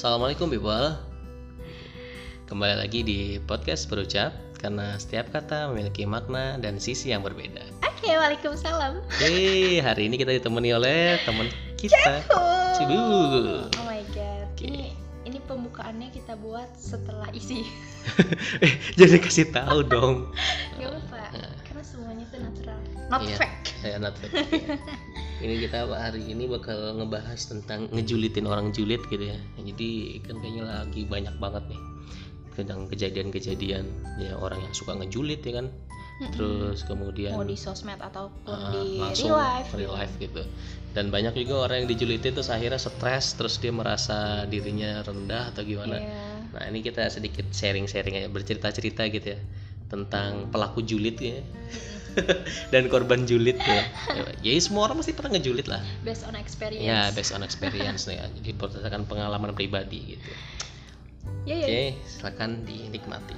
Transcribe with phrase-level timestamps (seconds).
[0.00, 0.96] Assalamualaikum people
[2.48, 8.08] Kembali lagi di podcast berucap Karena setiap kata memiliki makna dan sisi yang berbeda Oke,
[8.08, 9.04] waalaikumsalam.
[9.20, 12.24] Hei, hari ini kita ditemani oleh teman kita
[12.80, 14.48] Cibu Oh my god.
[14.56, 14.72] Oke.
[14.72, 14.96] Ini
[15.28, 17.60] ini pembukaannya kita buat setelah isi.
[18.64, 20.32] Eh, Jadi kasih tahu dong
[20.80, 21.44] Gak apa-apa.
[21.60, 22.80] Karena semuanya tuh natural.
[23.12, 23.36] Not Iya.
[23.36, 23.68] fake.
[23.84, 24.32] Saya not fake.
[25.40, 30.64] Ini kita hari ini bakal ngebahas tentang ngejulitin orang julid gitu ya Jadi kan kayaknya
[30.68, 31.80] lagi banyak banget nih
[32.50, 33.88] tentang kejadian-kejadian
[34.20, 35.72] ya orang yang suka ngejulit ya kan
[36.36, 39.68] terus kemudian Mau di sosmed ataupun Ah, di langsung real life.
[39.72, 39.96] real gitu.
[39.96, 40.42] life gitu
[40.92, 45.64] dan banyak juga orang yang dijulitin terus akhirnya stres terus dia merasa dirinya rendah atau
[45.64, 46.20] gimana Iya.
[46.52, 49.40] nah ini kita sedikit sharing-sharing aja bercerita-cerita gitu ya
[49.88, 51.40] tentang pelaku julid ya
[52.72, 53.82] dan korban julid ya.
[54.46, 55.84] Ya semua orang pasti pernah ngejulit lah.
[56.00, 56.84] Based on experience.
[56.84, 58.26] ya based on experience nih ya.
[58.40, 60.30] Jadi berdasarkan pengalaman pribadi gitu.
[61.44, 61.66] Ya, ya.
[61.66, 63.36] oke silakan dinikmati.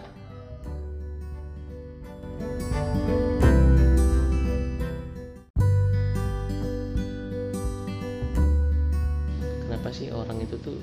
[9.67, 10.79] Kenapa sih orang itu tuh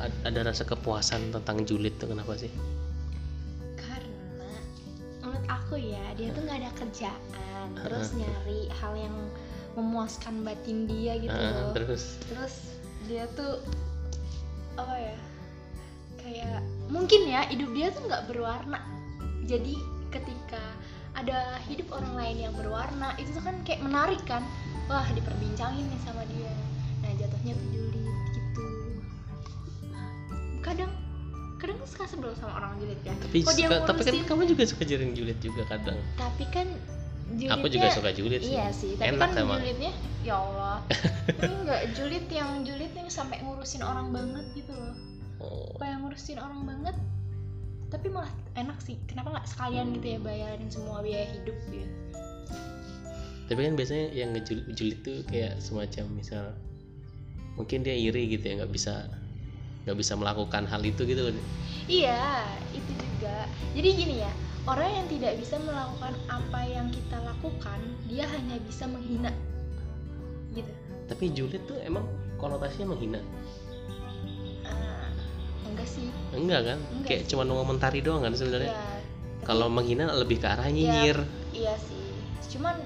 [0.00, 2.08] ad- ada rasa kepuasan tentang julid tuh?
[2.08, 2.48] Kenapa sih
[6.18, 9.16] dia tuh nggak ada kerjaan, terus nyari hal yang
[9.78, 11.70] memuaskan batin dia gitu loh.
[11.70, 12.18] terus?
[12.26, 12.54] Terus
[13.06, 13.62] dia tuh
[14.74, 15.16] apa ya
[16.18, 16.60] kayak
[16.90, 18.82] mungkin ya hidup dia tuh nggak berwarna.
[19.46, 19.78] Jadi
[20.10, 20.60] ketika
[21.14, 24.42] ada hidup orang lain yang berwarna itu tuh kan kayak menarik kan.
[24.90, 26.50] Wah diperbincangin nih sama dia.
[27.06, 28.66] Nah jatuhnya tuh julid gitu.
[30.66, 30.90] Kadang
[31.70, 34.62] kadang suka sebel sama orang julid ya tapi Kok dia suka- tapi kan kamu juga
[34.64, 36.66] suka jaring julid juga kadang tapi kan
[37.28, 39.60] julidnya aku juga suka julid sih Iya sih, tapi Enak kan emang.
[39.60, 39.92] julidnya
[40.24, 40.80] ya Allah.
[41.44, 44.96] Ini enggak julid yang julid yang sampai ngurusin orang banget gitu loh.
[45.38, 45.76] oh.
[45.76, 46.96] Kayak ngurusin orang banget
[47.88, 48.96] tapi malah enak sih.
[49.04, 51.84] Kenapa nggak sekalian gitu ya bayarin semua biaya hidup gitu.
[53.44, 56.44] tapi kan biasanya yang ngejulit tuh kayak semacam misal
[57.56, 59.08] mungkin dia iri gitu ya nggak bisa
[59.88, 61.32] nggak bisa melakukan hal itu gitu
[61.88, 62.44] Iya,
[62.76, 63.48] itu juga.
[63.72, 64.28] Jadi gini ya,
[64.68, 69.32] orang yang tidak bisa melakukan apa yang kita lakukan, dia hanya bisa menghina.
[70.48, 70.72] Gitu.
[71.08, 72.04] tapi julid tuh emang
[72.36, 73.20] konotasinya menghina
[74.64, 75.08] Ah,
[75.64, 76.08] enggak sih.
[76.32, 78.84] enggak kan Enggak kayak cuma mengomentari doang kan sebenarnya Ya,
[79.44, 82.12] kalau menghina lebih ke arah nyinyir Iya sih.
[82.52, 82.76] Cuman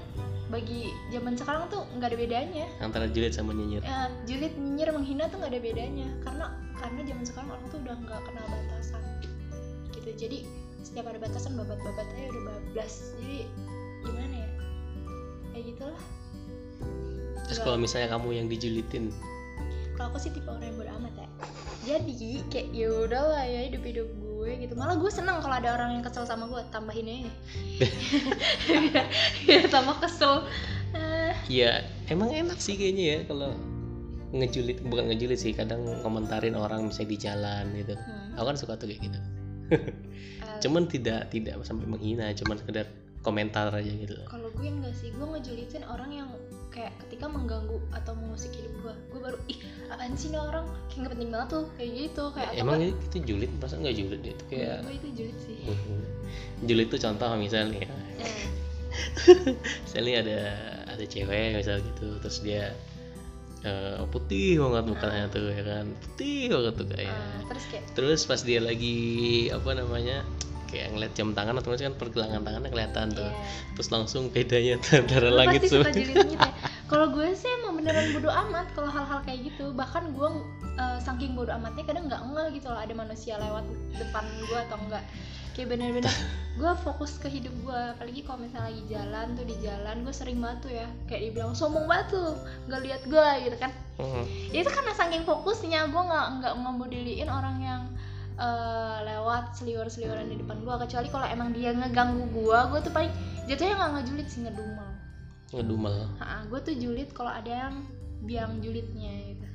[0.53, 2.67] bagi zaman sekarang tuh nggak ada bedanya.
[2.85, 6.09] antara julid sama nyinyir Ya, julid, nyinyir, menghina tuh nggak ada bedanya.
[6.21, 6.47] Karena
[6.77, 9.03] karena zaman sekarang orang tuh udah nggak kenal batasan.
[9.97, 10.11] Gitu.
[10.21, 10.39] Jadi
[10.85, 13.17] setiap ada batasan babat-babat aja udah bablas.
[13.17, 13.49] Jadi
[14.05, 14.49] gimana ya?
[15.57, 16.03] Kayak gitulah.
[17.43, 19.13] terus kalau misalnya kamu yang dijulitin
[19.99, 21.29] Kalau aku sih tipe orang yang bodo amat ya.
[21.85, 24.09] Jadi kayak ya udahlah ya hidup hidup
[24.43, 24.75] gue gitu.
[24.75, 27.31] Malah gue seneng kalau ada orang yang kesel sama gue tambahin aja.
[28.91, 29.03] ya,
[29.47, 30.43] ya tambah kesel.
[31.47, 33.55] Ya emang enak sih kayaknya ya kalau
[34.35, 38.33] ngejulit bukan ngejulit sih kadang komentarin orang misalnya di jalan gitu hmm.
[38.41, 39.21] aku kan suka tuh kayak gitu
[39.73, 42.87] Eh, cuman tidak tidak sampai menghina cuman sekedar
[43.25, 46.29] komentar aja gitu kalau gue enggak sih gue ngejulitin orang yang
[46.73, 49.61] kayak ketika mengganggu atau mengusik hidup gue gue baru ih
[49.93, 50.67] apaan sih nih orang?
[50.89, 53.51] Kayak nggak penting banget tuh kayak gitu kayak atau emang itu julid?
[53.61, 55.59] Masa nggak julid itu kayak gue itu julid sih.
[56.67, 57.91] Julid tuh contoh misalnya ya.
[58.23, 58.47] Eh,
[59.85, 60.39] misalnya ada
[60.97, 62.73] ada cewek misal gitu terus dia
[63.63, 65.87] eh, putih banget mukanya tuh ya kan?
[66.01, 67.13] Putih banget tuh kayak.
[67.13, 68.99] Eh, terus kayak terus pas dia lagi
[69.53, 70.25] apa namanya
[70.73, 73.29] kayak ngeliat jam tangan atau kan pergelangan tangannya kelihatan tuh.
[73.29, 73.33] Ya
[73.73, 76.49] terus langsung bedanya antara Lu langit gitu ya.
[76.91, 79.73] Kalau gue sih emang beneran bodo amat kalau hal-hal kayak gitu.
[79.73, 80.29] Bahkan gue
[80.77, 83.65] eh, saking bodo amatnya kadang nggak ngeh gitu loh ada manusia lewat
[83.97, 85.05] depan gue atau enggak
[85.53, 86.13] kayak bener-bener
[86.61, 87.81] gue fokus ke hidup gue.
[87.97, 91.57] Apalagi kalau misalnya lagi jalan tuh di jalan gue sering banget tuh ya kayak dibilang
[91.57, 92.37] sombong banget tuh
[92.69, 93.73] nggak lihat gue gitu kan.
[94.53, 97.83] Ya, itu karena saking fokusnya gue nggak nggak ngemodelin orang yang
[98.39, 103.13] eh, lewat seliwer-seliweran di depan gue kecuali kalau emang dia ngeganggu gue gue tuh paling
[103.51, 104.91] jatuhnya nggak ngejulit sih ngedumel.
[105.53, 105.97] Ngedumel.
[106.49, 107.75] Gue tuh julid kalau ada yang
[108.25, 109.47] biang julidnya gitu.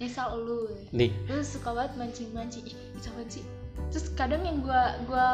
[0.00, 0.70] Misal lu.
[0.92, 1.12] Nih.
[1.28, 2.64] Lu suka banget mancing-mancing.
[2.68, 3.44] Ih itu apaan sih.
[3.92, 5.28] Terus kadang yang gua gua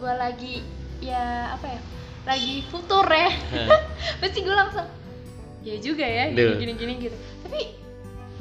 [0.00, 0.64] gua lagi
[1.00, 1.80] ya apa ya
[2.24, 3.30] lagi futur ya.
[4.20, 4.88] Pasti gue langsung
[5.66, 6.56] ya juga ya Duh.
[6.56, 7.16] gini gini gini gitu.
[7.44, 7.60] Tapi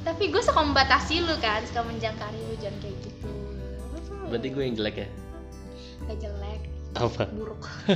[0.06, 3.15] tapi gue suka membatasi lu kan suka menjangkari lu jangan kayak gitu
[4.28, 5.08] berarti gue yang jelek ya?
[6.06, 6.62] Gak jelek.
[6.94, 7.24] Apa?
[7.30, 7.62] Buruk.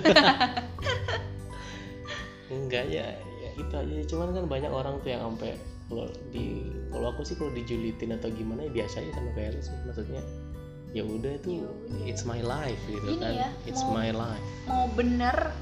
[2.49, 3.05] Enggak ya,
[3.39, 3.93] ya kita aja.
[4.07, 5.53] Cuman kan banyak orang tuh yang sampai
[5.85, 9.61] kalau di kalau aku sih kalau dijulitin atau gimana ya biasa aja sama kayak lu
[9.61, 9.75] sih.
[9.85, 10.21] Maksudnya
[10.89, 11.69] ya udah itu Ya
[12.07, 13.33] it's my life gitu Gini kan.
[13.35, 14.45] ya, it's mau- my life.
[14.65, 15.53] mau bener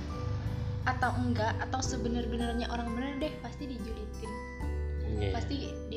[0.87, 4.31] atau enggak atau sebenar-benarnya orang bener deh pasti dijulitin.
[5.17, 5.33] Iya.
[5.33, 5.91] pasti Mhm.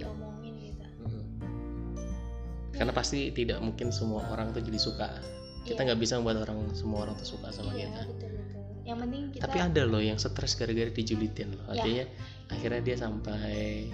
[2.81, 5.09] Karena pasti tidak mungkin semua orang tuh jadi suka.
[5.61, 5.93] Kita Iya.
[5.93, 8.09] nggak bisa membuat orang semua orang tuh suka sama iya kita.
[8.09, 8.61] betul betul.
[8.89, 11.65] Yang penting kita tapi ada loh yang stres gara-gara dijulitin loh.
[11.69, 11.85] Ya.
[11.85, 12.05] artinya
[12.49, 13.93] akhirnya dia sampai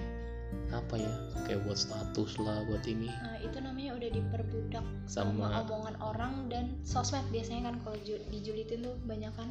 [0.71, 1.13] apa ya
[1.45, 3.11] kayak buat status lah buat ini.
[3.11, 8.23] Nah, itu namanya udah diperbudak sama, Sama- omongan orang dan sosmed biasanya kan kalau ju-
[8.31, 9.51] dijulitin tuh banyak kan.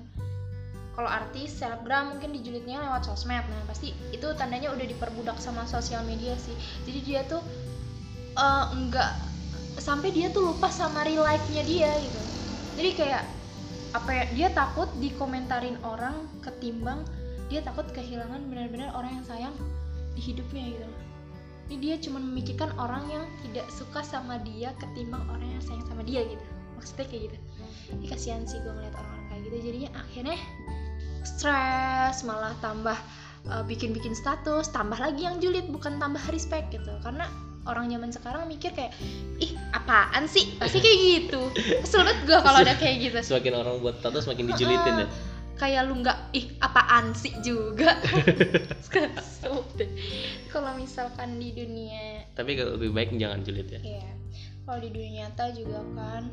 [0.95, 3.43] Kalau artis selebgram mungkin dijulitnya lewat sosmed.
[3.43, 6.55] Nah pasti itu tandanya udah diperbudak sama sosial media sih.
[6.87, 7.43] Jadi dia tuh
[8.35, 9.11] eh, enggak.
[9.75, 12.19] Sampai dia tuh lupa sama real life-nya dia gitu.
[12.75, 13.23] Jadi kayak
[13.95, 17.07] apa ya dia takut dikomentarin orang ketimbang
[17.47, 19.55] dia takut kehilangan benar-benar orang yang sayang
[20.17, 20.87] di hidupnya gitu.
[21.65, 26.01] Ini dia cuma memikirkan orang yang tidak suka sama dia ketimbang orang yang sayang sama
[26.05, 26.45] dia gitu.
[26.77, 27.37] Maksudnya kayak gitu.
[27.95, 29.57] Ini kasihan sih gue ngeliat orang-orang kayak gitu.
[29.71, 30.37] Jadinya akhirnya
[31.25, 32.97] stres malah tambah
[33.49, 36.93] uh, bikin-bikin status tambah lagi yang julid bukan tambah respect gitu.
[37.01, 37.25] Karena
[37.65, 38.93] orang zaman sekarang mikir kayak
[39.41, 40.55] ih apaan sih?
[40.57, 41.41] Pasti kayak gitu.
[41.81, 43.19] Kesel banget gue kalau ada kayak gitu.
[43.21, 45.07] Semakin orang buat status semakin dijulitin ya.
[45.55, 47.95] Kayak lu nggak ih apaan sih juga?
[50.55, 53.81] Kalau misalkan di dunia tapi kalau lebih baik jangan julid ya.
[53.83, 54.07] Ya
[54.67, 56.23] kalau di dunia nyata juga kan.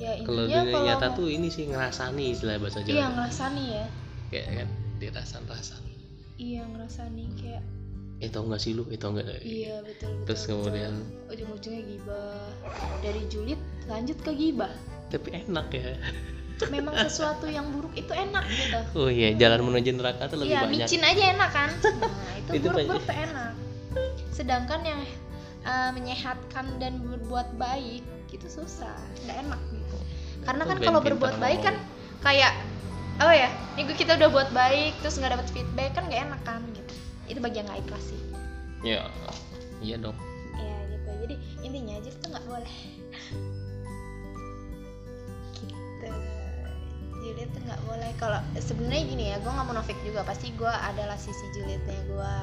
[0.00, 2.94] Ya kalau dunia nyata tuh ini sih ngerasani istilah bahasa Jawa.
[2.98, 3.86] Iya ngerasani ya.
[4.32, 4.68] Kayak kan
[4.98, 5.82] dirasan-rasan.
[6.40, 7.62] Iya ngerasani kayak
[8.22, 8.86] eh tau gak sih lu?
[8.94, 10.54] Eh tau gak iya betul betul terus betul.
[10.62, 10.94] kemudian?
[11.26, 12.46] Ujung-ujungnya gibah.
[13.02, 13.60] Dari julid
[13.90, 14.72] lanjut ke gibah.
[15.10, 15.98] Tapi enak ya.
[16.70, 18.80] Memang sesuatu yang buruk itu enak gitu.
[18.94, 20.86] Oh iya jalan menuju neraka tuh lebih iya banyak.
[20.86, 21.70] micin aja enak kan?
[22.22, 23.52] Nah itu Itu buruk-buruk tuh enak.
[24.30, 25.00] Sedangkan yang
[25.66, 28.94] eh, menyehatkan dan berbuat baik itu susah
[29.26, 29.98] nggak enak gitu.
[30.46, 31.74] Karena Itu kan kalau berbuat baik kan
[32.22, 32.54] kayak
[33.20, 36.62] apa ya minggu kita udah buat baik terus nggak dapat feedback kan nggak enak kan
[37.32, 38.20] itu bagian nggak ikhlas sih.
[38.82, 39.08] Ya
[39.80, 40.14] iya dong.
[40.58, 41.10] Ya gitu.
[41.26, 41.34] Jadi
[41.64, 42.74] intinya aja itu nggak boleh.
[45.56, 46.08] Gitu.
[47.22, 48.10] Julid tuh nggak boleh.
[48.18, 50.26] Kalau sebenarnya gini ya gue nggak munafik juga.
[50.26, 52.34] Pasti gue adalah sisi julidnya gue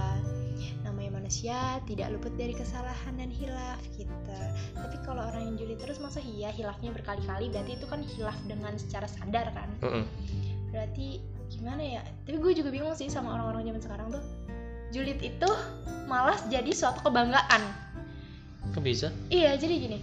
[0.84, 4.36] namanya manusia tidak luput dari kesalahan dan hilaf gitu.
[4.76, 7.52] Tapi kalau orang yang julid terus masa iya hilafnya berkali-kali?
[7.52, 9.70] Berarti itu kan hilaf dengan secara sadar kan?
[9.84, 10.04] Mm-mm.
[10.70, 11.18] berarti
[11.50, 12.02] gimana ya?
[12.30, 14.24] Tapi gue juga bingung sih sama orang-orang zaman sekarang tuh
[14.90, 15.50] julid itu
[16.06, 17.62] malas jadi suatu kebanggaan.
[18.70, 19.10] Kok bisa?
[19.28, 20.00] Iya jadi gini.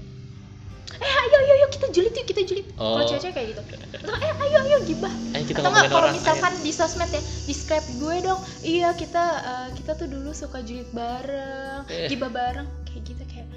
[0.96, 2.66] Eh ayo ayo ayo kita julid yuk kita julid.
[2.72, 3.04] Kalau Oh.
[3.04, 3.62] cewek kayak gitu.
[3.92, 5.10] Atau eh ayo ayo gibah.
[5.34, 8.38] Ayo kita atau nggak kalau misalkan di sosmed ya di skype gue dong.
[8.62, 12.06] Iya kita eh, kita tuh dulu suka julid bareng Eh.
[12.06, 13.50] gibah bareng kayak gitu kayak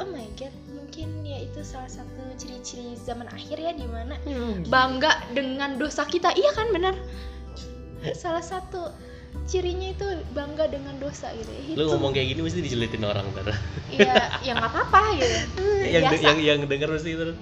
[0.00, 4.62] oh my god mungkin ya itu salah satu ciri-ciri zaman akhir ya di mana Hmm.
[4.64, 6.30] bangga dengan dosa kita.
[6.32, 6.94] Iya kan benar?
[8.12, 8.90] Salah satu
[9.42, 13.52] cirinya itu bangga dengan dosa gitu lu Itu- ngomong kayak gini mesti dijulitin orang ntar
[13.92, 15.36] iya ya nggak apa-apa gitu.
[15.92, 17.36] Yang de- yang yang denger mesti terus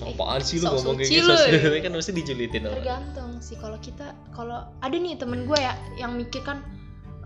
[0.00, 1.28] apaan sih lu ngomong kayak gitu?
[1.28, 1.36] lu.
[1.68, 2.80] Tapi kan mesti dijulitin orang.
[2.80, 6.64] Tergantung sih kalau kita kalau ada nih temen gue ya yang mikir kan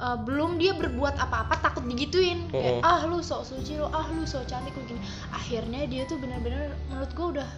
[0.03, 2.51] eh, belum dia berbuat apa-apa takut digituin.
[2.51, 4.99] Kayak ah lu sok suci lu ah lu sok cantik lu gini.
[5.31, 7.51] Akhirnya dia tuh benar-benar menurut gue udah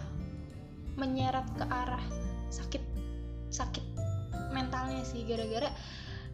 [1.01, 2.03] menyeret ke arah
[2.53, 2.83] sakit
[3.49, 3.85] sakit
[4.53, 5.69] mentalnya sih gara-gara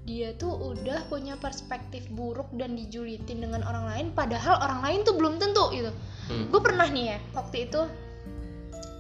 [0.03, 5.15] dia tuh udah punya perspektif buruk dan dijulitin dengan orang lain padahal orang lain tuh
[5.15, 5.91] belum tentu gitu.
[6.24, 6.48] Hmm.
[6.51, 7.81] gue pernah nih ya waktu itu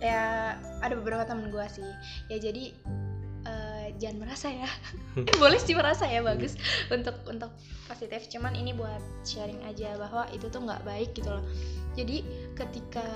[0.03, 0.23] ya
[0.83, 1.87] ada beberapa temen gue sih.
[2.27, 2.75] Ya jadi
[3.47, 4.67] eh, jangan merasa ya.
[5.19, 6.59] Eh, boleh sih merasa ya bagus.
[6.91, 7.51] Untuk untuk
[7.87, 11.43] positif cuman ini buat sharing aja bahwa itu tuh nggak baik gitu loh.
[11.95, 12.23] Jadi
[12.55, 13.07] ketika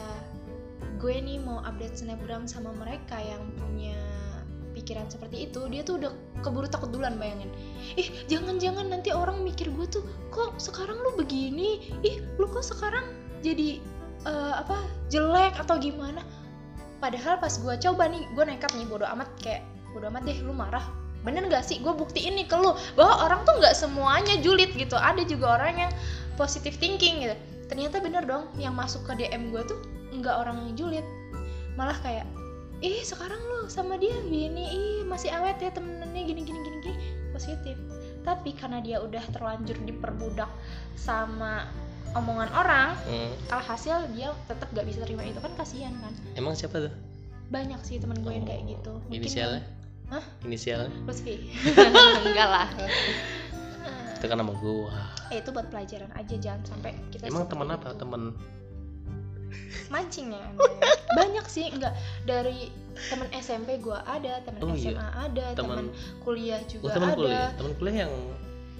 [0.97, 3.95] gue nih mau update snapgram sama mereka yang punya
[4.87, 6.15] pikiran seperti itu dia tuh udah
[6.47, 7.51] keburu takut duluan bayangin.
[7.99, 9.99] Ih jangan-jangan nanti orang mikir gue tuh
[10.31, 11.91] kok sekarang lu begini?
[12.07, 13.03] Ih lu kok sekarang
[13.43, 13.83] jadi
[14.23, 14.79] eh, apa
[15.11, 16.23] jelek atau gimana?
[17.03, 20.55] Padahal pas gue coba nih gue nekat nih bodo amat kayak bodo amat deh lu
[20.55, 20.87] marah.
[21.27, 21.83] Bener gak sih?
[21.83, 24.95] Gue buktiin nih ke lu bahwa orang tuh nggak semuanya julid gitu.
[24.95, 25.91] Ada juga orang yang
[26.39, 27.35] positive thinking gitu.
[27.67, 29.83] Ternyata bener dong yang masuk ke DM gue tuh
[30.15, 31.05] nggak orang yang julid.
[31.75, 32.23] Malah kayak
[32.77, 36.95] ih sekarang lu sama dia gini ih masih awet ya temennya gini gini gini gini.
[37.33, 37.77] Positif.
[38.21, 40.49] Tapi karena dia udah terlanjur diperbudak
[40.93, 41.65] sama
[42.13, 43.31] omongan orang Hmm.
[43.51, 45.37] alhasil dia tetap gak bisa terima itu.
[45.39, 46.13] Kan kasihan kan?
[46.33, 46.93] Emang siapa tuh?
[47.47, 48.93] Banyak sih temen gue yang kayak gitu.
[49.07, 49.63] Mungkin inisialnya?
[50.07, 50.23] Hah?
[50.47, 50.91] inisialnya?
[51.03, 51.51] Lutfi
[52.31, 52.67] enggak lah.
[54.17, 55.13] Itu kan nama gua.
[55.29, 57.91] Eh itu buat pelajaran aja jangan sampai kita emang teman apa?
[57.93, 58.05] itu.
[59.47, 60.43] Teman mancing ya.
[60.43, 60.75] Emang.
[61.15, 61.93] banyak sih enggak.
[62.23, 62.69] Dari
[63.09, 64.93] temen SMP gua ada temen Oh, iya.
[64.93, 65.85] SMA ada temen teman
[66.21, 67.17] kuliah oh juga teman ada.
[67.17, 67.49] kuliah.
[67.55, 68.13] Teman kuliah yang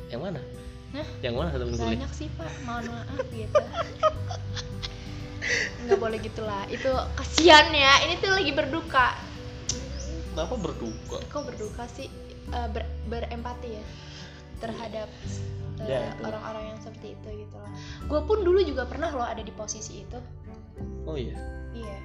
[0.08, 0.42] yang mana?
[0.88, 1.08] Hah?
[1.22, 2.00] yang mana teman kuliah?
[2.00, 2.50] Banyak sih pak.
[2.64, 3.62] Mohon maaf gitu.
[5.86, 6.64] Nggak boleh gitulah.
[6.68, 8.04] Itu kasihan ya.
[8.04, 9.16] Ini tuh lagi berduka.
[10.36, 11.18] Kenapa berduka?
[11.32, 12.12] Kok berduka sih?
[12.48, 13.84] Eh, ber- berempati ya
[14.58, 15.12] terhadap
[15.84, 16.24] eh, Ya, itu.
[16.24, 17.70] orang-orang yang seperti itu gitu loh
[18.08, 20.18] gue pun dulu juga pernah loh ada di posisi itu
[21.06, 21.36] oh iya.
[21.74, 21.98] Iya.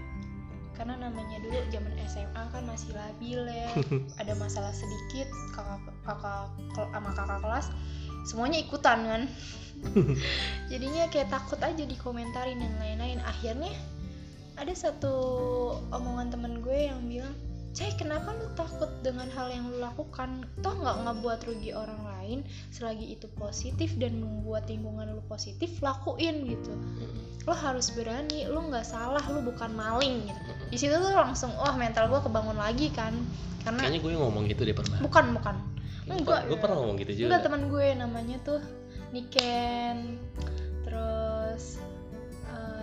[0.72, 3.70] Karena namanya dulu zaman SMA kan masih labil ya.
[4.20, 7.66] Ada masalah sedikit kakak kakak sama kakak kelas
[8.26, 9.22] semuanya ikutan kan.
[10.72, 13.18] Jadinya kayak takut aja dikomentarin dan lain-lain.
[13.26, 13.74] Akhirnya
[14.52, 15.14] ada satu
[15.90, 17.34] omongan temen gue yang bilang
[17.72, 20.44] Cai kenapa lu takut dengan hal yang lu lakukan?
[20.60, 22.38] Toh nggak ngebuat rugi orang lain
[22.68, 26.76] selagi itu positif dan membuat lingkungan lu positif lakuin gitu
[27.42, 30.40] lo harus berani lo nggak salah lo bukan maling gitu.
[30.70, 33.14] Di situ tuh langsung wah mental gue kebangun lagi kan.
[33.66, 34.98] Karena kayaknya gue ngomong gitu deh pernah.
[35.02, 35.56] Bukan bukan.
[36.06, 36.50] Enggak.
[36.50, 37.26] gue pernah ngomong gitu juga.
[37.30, 38.60] enggak teman gue namanya tuh
[39.14, 40.18] Niken.
[40.86, 41.21] Terus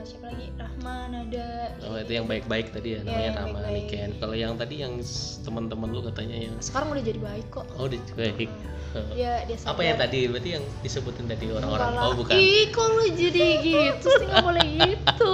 [0.09, 1.47] siapa lagi Rahman ada
[1.81, 3.85] Oh itu yang baik-baik tadi ya namanya Rama baik-baik.
[3.85, 4.09] Niken.
[4.17, 4.93] Kalau yang tadi yang
[5.39, 8.49] teman-teman lu katanya yang sekarang udah jadi baik kok oh di baik.
[8.89, 9.05] Hmm.
[9.13, 10.09] dia dia Apa yang sadar.
[10.09, 10.19] tadi?
[10.25, 11.89] Berarti yang disebutin tadi orang-orang.
[11.95, 12.33] Oh bukan.
[12.33, 15.33] ih kok lu jadi gitu sih nggak boleh gitu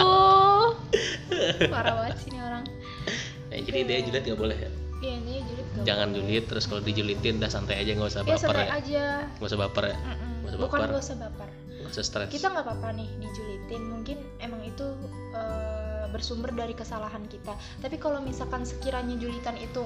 [1.72, 2.64] parah banget sih ini orang
[3.48, 4.70] Ya, jadi dia julid nggak boleh ya.
[5.00, 8.28] iya ini julid nggak Jangan julid terus kalau dijulitin udah santai aja nggak usah ya
[8.28, 8.72] baper santai ya.
[8.76, 9.04] aja
[9.34, 9.96] Nggak usah baper ya.
[9.96, 10.90] Nggak usah bukan baper.
[10.90, 11.50] gak usah baper
[11.86, 12.30] Usah stres.
[12.34, 14.86] kita nggak apa-apa nih dijulitin mungkin emang itu
[15.34, 17.54] eh, bersumber dari kesalahan kita.
[17.84, 19.84] Tapi kalau misalkan sekiranya julitan itu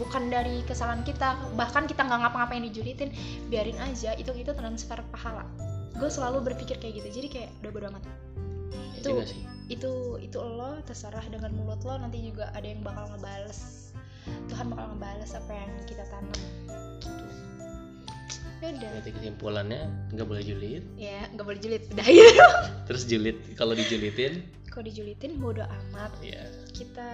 [0.00, 3.12] bukan dari kesalahan kita bahkan kita nggak ngapa-ngapain dijulitin
[3.52, 4.16] biarin aja.
[4.16, 5.44] Itu itu transfer pahala.
[5.96, 7.22] Gue selalu berpikir kayak gitu.
[7.22, 8.02] Jadi kayak udah bodo amat.
[8.96, 9.42] Itu juga sih.
[9.70, 12.00] itu itu lo terserah dengan mulut lo.
[12.00, 13.92] Nanti juga ada yang bakal ngebales.
[14.48, 16.40] Tuhan bakal ngebales apa yang kita tanam.
[17.02, 17.51] Gitu
[18.60, 18.90] ya udah.
[18.94, 20.82] Berarti kesimpulannya nggak boleh julid.
[20.94, 21.82] ya nggak boleh julid.
[21.90, 22.28] Udah ya
[22.88, 24.44] Terus julid kalau dijulitin?
[24.68, 26.12] Kalau dijulitin bodo amat.
[26.20, 27.08] Ya kita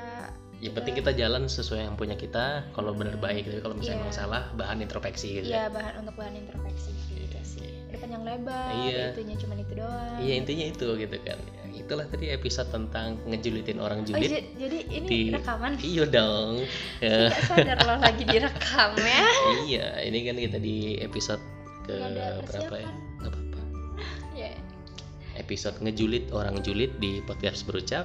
[0.58, 4.06] yang penting kita jalan sesuai yang punya kita kalau benar baik tapi kalau misalnya Iya.
[4.10, 5.46] emang salah bahan introspeksi gitu.
[5.48, 6.90] Ya bahan untuk bahan introspeksi.
[7.14, 7.70] Gitu sih.
[7.88, 9.14] ada panjang lebar Iya.
[9.14, 10.18] itunya cuma itu doang.
[10.18, 11.38] Iya intinya itu gitu kan.
[11.38, 14.28] Ya, itulah tadi episode tentang ngejulitin orang julit.
[14.28, 15.20] Oh, jadi ini di...
[15.32, 15.80] rekaman?
[15.80, 16.68] Iya dong.
[17.00, 19.24] Tidak sadar lo lagi direkam ya.
[19.64, 21.40] iya, ini kan kita di episode
[21.88, 22.88] ke ya, berapa ya?
[23.24, 23.60] Gak apa-apa.
[24.36, 24.52] yeah.
[25.40, 28.04] Episode ngejulit orang julit di podcast berucap.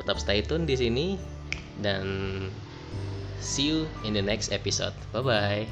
[0.00, 1.06] Tetap stay tune di sini
[1.84, 2.08] dan
[3.44, 4.96] see you in the next episode.
[5.12, 5.68] Bye bye.